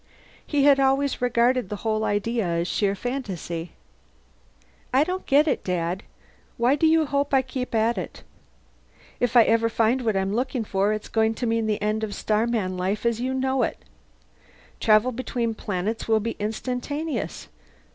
He 0.43 0.63
had 0.63 0.79
always 0.79 1.21
regarded 1.21 1.69
the 1.69 1.75
whole 1.85 2.03
idea 2.03 2.43
as 2.47 2.67
sheer 2.67 2.95
fantasy. 2.95 3.73
"I 4.91 5.03
don't 5.03 5.27
get 5.27 5.47
it, 5.47 5.63
Dad. 5.63 6.01
Why 6.57 6.73
do 6.75 6.87
you 6.87 7.05
hope 7.05 7.35
I 7.35 7.43
keep 7.43 7.75
at 7.75 7.99
it? 7.99 8.23
If 9.19 9.35
I 9.37 9.43
ever 9.43 9.69
find 9.69 10.01
what 10.01 10.17
I'm 10.17 10.33
looking 10.33 10.63
for, 10.63 10.91
it's 10.91 11.07
going 11.07 11.35
to 11.35 11.45
mean 11.45 11.67
the 11.67 11.79
end 11.83 12.03
of 12.03 12.15
Starman 12.15 12.77
life 12.77 13.05
as 13.05 13.21
you 13.21 13.31
know 13.31 13.61
it. 13.61 13.77
Travel 14.79 15.11
between 15.11 15.53
planets 15.53 16.07
will 16.07 16.19
be 16.19 16.35
instantaneous. 16.39 17.47